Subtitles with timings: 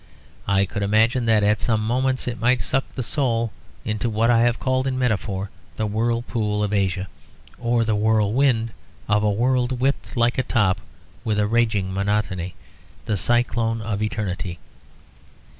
[0.47, 3.51] I could imagine that at some moments it might suck the soul
[3.85, 7.07] into what I have called in metaphor the whirlpool of Asia,
[7.59, 8.71] or the whirlwind
[9.07, 10.81] of a world whipped like a top
[11.23, 12.55] with a raging monotony;
[13.05, 14.57] the cyclone of eternity.